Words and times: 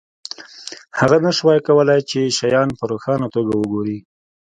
هغه 0.99 1.17
نشوای 1.25 1.59
کولی 1.67 1.99
چې 2.09 2.19
شیان 2.37 2.69
په 2.77 2.83
روښانه 2.91 3.27
توګه 3.35 3.51
وګوري 3.55 3.97